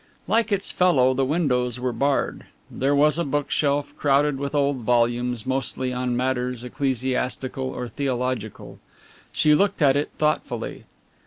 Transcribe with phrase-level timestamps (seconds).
[0.27, 2.45] Like its fellow, the windows were barred.
[2.71, 8.79] There was a bookshelf, crowded with old volumes, mostly on matters ecclesiastical or theological.
[9.31, 10.85] She looked at it thoughtfully.